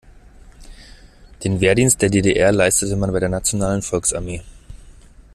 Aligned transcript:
Den 1.43 1.61
Wehrdienst 1.61 2.01
der 2.01 2.09
D-D-R 2.09 2.51
leistete 2.51 2.95
man 2.95 3.11
bei 3.11 3.19
der 3.19 3.29
nationalen 3.29 3.83
Volksarmee. 3.83 4.41